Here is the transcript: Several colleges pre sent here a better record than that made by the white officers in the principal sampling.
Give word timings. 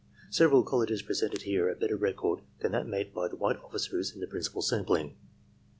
Several 0.31 0.63
colleges 0.63 1.03
pre 1.03 1.13
sent 1.13 1.39
here 1.43 1.69
a 1.69 1.75
better 1.75 1.95
record 1.95 2.41
than 2.61 2.71
that 2.71 2.87
made 2.87 3.13
by 3.13 3.27
the 3.27 3.35
white 3.35 3.57
officers 3.57 4.11
in 4.15 4.19
the 4.19 4.25
principal 4.25 4.63
sampling. 4.63 5.15